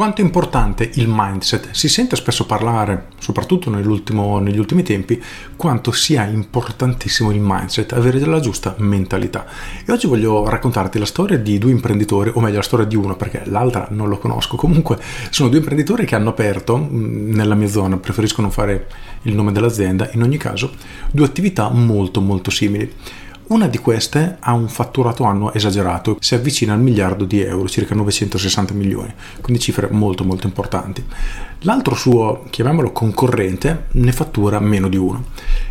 [0.00, 1.72] Quanto è importante il mindset?
[1.72, 5.22] Si sente spesso parlare, soprattutto negli ultimi tempi,
[5.56, 9.44] quanto sia importantissimo il mindset, avere la giusta mentalità.
[9.84, 13.14] E oggi voglio raccontarti la storia di due imprenditori, o meglio la storia di uno
[13.14, 14.56] perché l'altra non lo conosco.
[14.56, 14.98] Comunque
[15.28, 18.86] sono due imprenditori che hanno aperto mm, nella mia zona, preferisco non fare
[19.24, 20.72] il nome dell'azienda, in ogni caso
[21.10, 22.90] due attività molto molto simili.
[23.50, 27.96] Una di queste ha un fatturato annuo esagerato, si avvicina al miliardo di euro, circa
[27.96, 31.04] 960 milioni, quindi cifre molto molto importanti.
[31.62, 35.24] L'altro suo, chiamiamolo concorrente, ne fattura meno di uno.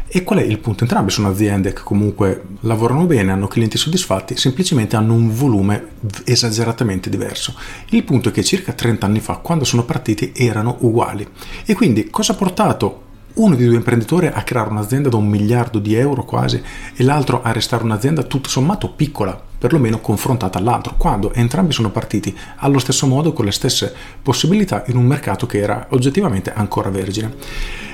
[0.09, 0.83] E qual è il punto?
[0.83, 5.91] Entrambe sono aziende che comunque lavorano bene, hanno clienti soddisfatti, semplicemente hanno un volume
[6.25, 7.55] esageratamente diverso.
[7.91, 11.25] Il punto è che circa 30 anni fa, quando sono partiti, erano uguali.
[11.65, 15.79] E quindi cosa ha portato uno dei due imprenditori a creare un'azienda da un miliardo
[15.79, 16.61] di euro quasi
[16.95, 22.35] e l'altro a restare un'azienda tutto sommato piccola, perlomeno confrontata all'altro, quando entrambi sono partiti
[22.57, 27.35] allo stesso modo con le stesse possibilità in un mercato che era oggettivamente ancora vergine.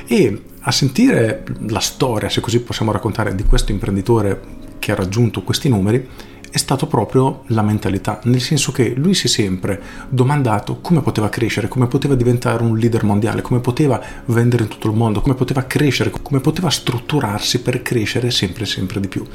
[0.08, 5.44] E a sentire la storia, se così possiamo raccontare, di questo imprenditore che ha raggiunto
[5.44, 6.08] questi numeri,
[6.56, 11.28] è stato proprio la mentalità, nel senso che lui si è sempre domandato come poteva
[11.28, 15.36] crescere, come poteva diventare un leader mondiale, come poteva vendere in tutto il mondo, come
[15.36, 19.26] poteva crescere, come poteva strutturarsi per crescere sempre sempre di più.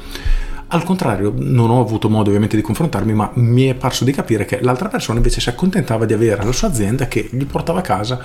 [0.69, 4.45] Al contrario, non ho avuto modo ovviamente di confrontarmi, ma mi è parso di capire
[4.45, 7.83] che l'altra persona invece si accontentava di avere la sua azienda che gli portava a
[7.83, 8.19] casa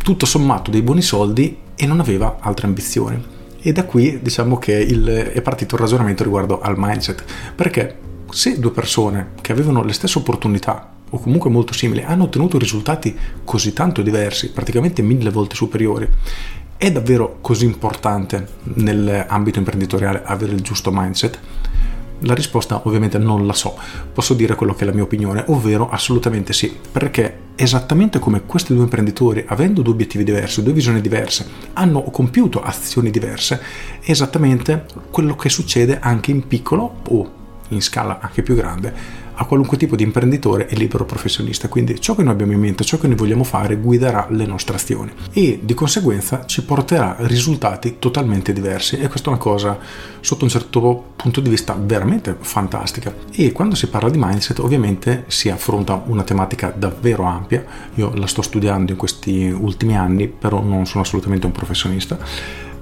[0.00, 3.20] tutto sommato dei buoni soldi e non aveva altre ambizioni.
[3.60, 7.24] E da qui diciamo che il, è partito il ragionamento riguardo al mindset,
[7.56, 12.58] perché se due persone che avevano le stesse opportunità o comunque molto simili hanno ottenuto
[12.58, 16.08] risultati così tanto diversi, praticamente mille volte superiori,
[16.78, 21.38] è davvero così importante nell'ambito imprenditoriale avere il giusto mindset?
[22.20, 23.76] La risposta ovviamente non la so,
[24.14, 28.72] posso dire quello che è la mia opinione, ovvero assolutamente sì, perché esattamente come questi
[28.72, 33.60] due imprenditori, avendo due obiettivi diversi, due visioni diverse, hanno compiuto azioni diverse,
[34.00, 39.44] è esattamente quello che succede anche in piccolo o in scala anche più grande a
[39.44, 41.68] qualunque tipo di imprenditore e libero professionista.
[41.68, 44.76] Quindi ciò che noi abbiamo in mente, ciò che noi vogliamo fare guiderà le nostre
[44.76, 49.78] azioni e di conseguenza ci porterà risultati totalmente diversi e questa è una cosa
[50.20, 53.14] sotto un certo punto di vista veramente fantastica.
[53.32, 57.64] E quando si parla di mindset ovviamente si affronta una tematica davvero ampia,
[57.94, 62.18] io la sto studiando in questi ultimi anni, però non sono assolutamente un professionista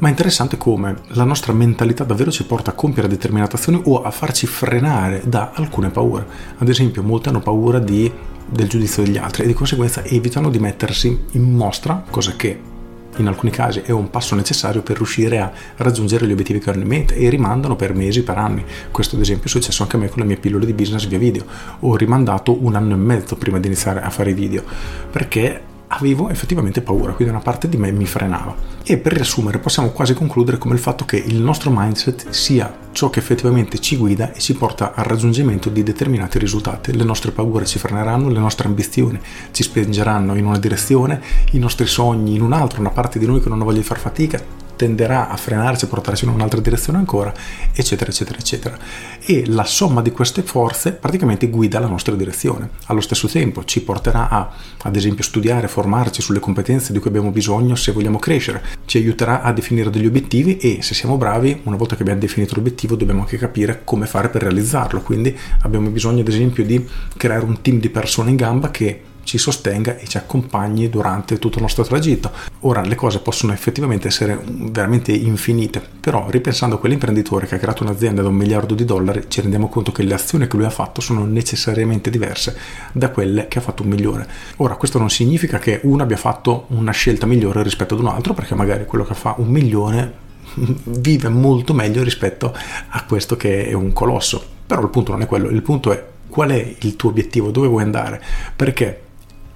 [0.00, 4.02] ma è interessante come la nostra mentalità davvero ci porta a compiere determinate azioni o
[4.02, 6.26] a farci frenare da alcune paure.
[6.58, 8.10] Ad esempio, molti hanno paura di,
[8.46, 12.68] del giudizio degli altri e di conseguenza evitano di mettersi in mostra, cosa che
[13.16, 16.82] in alcuni casi è un passo necessario per riuscire a raggiungere gli obiettivi che hanno
[16.82, 18.64] in mente e rimandano per mesi, per anni.
[18.90, 21.18] Questo ad esempio è successo anche a me con le mie pillole di business via
[21.18, 21.44] video.
[21.80, 24.62] Ho rimandato un anno e mezzo prima di iniziare a fare video
[25.10, 28.54] perché avevo effettivamente paura, quindi una parte di me mi frenava.
[28.84, 33.10] E per riassumere possiamo quasi concludere come il fatto che il nostro mindset sia ciò
[33.10, 36.96] che effettivamente ci guida e ci porta al raggiungimento di determinati risultati.
[36.96, 39.20] Le nostre paure ci freneranno, le nostre ambizioni
[39.50, 41.20] ci spingeranno in una direzione,
[41.52, 43.98] i nostri sogni in un'altra, una parte di noi che non ha voglia di far
[43.98, 47.34] fatica tenderà a frenarci, a portarci in un'altra direzione ancora,
[47.74, 48.78] eccetera, eccetera, eccetera.
[49.20, 52.70] E la somma di queste forze praticamente guida la nostra direzione.
[52.86, 54.50] Allo stesso tempo ci porterà a,
[54.82, 59.42] ad esempio, studiare, formarci sulle competenze di cui abbiamo bisogno se vogliamo crescere, ci aiuterà
[59.42, 63.20] a definire degli obiettivi e se siamo bravi, una volta che abbiamo definito l'obiettivo, dobbiamo
[63.20, 65.02] anche capire come fare per realizzarlo.
[65.02, 66.82] Quindi abbiamo bisogno, ad esempio, di
[67.18, 71.56] creare un team di persone in gamba che ci sostenga e ci accompagni durante tutto
[71.56, 72.30] il nostro tragitto.
[72.60, 77.82] Ora le cose possono effettivamente essere veramente infinite, però ripensando a quell'imprenditore che ha creato
[77.82, 80.70] un'azienda da un miliardo di dollari ci rendiamo conto che le azioni che lui ha
[80.70, 82.56] fatto sono necessariamente diverse
[82.92, 84.26] da quelle che ha fatto un milione.
[84.56, 88.34] Ora questo non significa che uno abbia fatto una scelta migliore rispetto ad un altro,
[88.34, 90.28] perché magari quello che fa un milione
[90.84, 92.54] vive molto meglio rispetto
[92.88, 94.58] a questo che è un colosso.
[94.66, 97.66] Però il punto non è quello, il punto è qual è il tuo obiettivo, dove
[97.66, 98.22] vuoi andare,
[98.54, 99.02] perché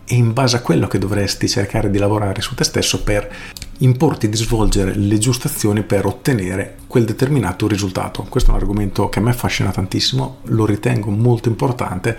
[0.06, 3.32] e in base a quello che dovresti cercare di lavorare su te stesso per
[3.78, 8.24] importi di svolgere le giuste azioni per ottenere quel determinato risultato.
[8.28, 12.16] Questo è un argomento che a me affascina tantissimo, lo ritengo molto importante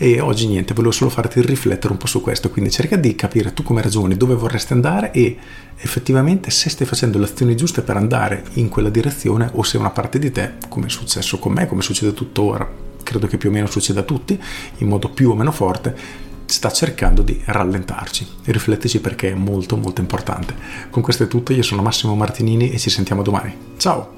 [0.00, 3.52] e oggi niente, volevo solo farti riflettere un po' su questo, quindi cerca di capire
[3.52, 5.36] tu come ragioni, dove vorresti andare e
[5.76, 9.90] effettivamente se stai facendo le azioni giuste per andare in quella direzione o se una
[9.90, 12.68] parte di te, come è successo con me, come succede tuttora,
[13.02, 14.40] credo che più o meno succeda a tutti,
[14.78, 18.26] in modo più o meno forte, sta cercando di rallentarci.
[18.46, 20.54] Riflettici perché è molto molto importante.
[20.90, 23.54] Con questo è tutto, io sono Massimo Martinini e ci sentiamo domani.
[23.76, 24.16] Ciao!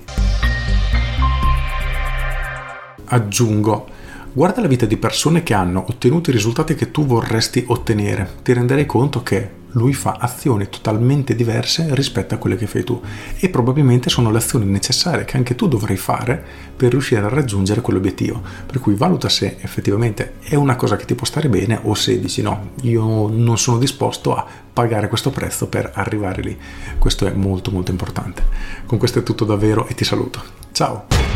[3.07, 3.89] Aggiungo,
[4.33, 8.37] guarda la vita di persone che hanno ottenuto i risultati che tu vorresti ottenere.
[8.43, 13.01] Ti renderai conto che lui fa azioni totalmente diverse rispetto a quelle che fai tu
[13.39, 16.43] e probabilmente sono le azioni necessarie che anche tu dovrai fare
[16.75, 18.43] per riuscire a raggiungere quell'obiettivo.
[18.67, 22.19] Per cui valuta se effettivamente è una cosa che ti può stare bene o se
[22.19, 26.59] dici no, io non sono disposto a pagare questo prezzo per arrivare lì.
[26.99, 28.43] Questo è molto molto importante.
[28.87, 30.43] Con questo è tutto davvero e ti saluto.
[30.73, 31.30] Ciao!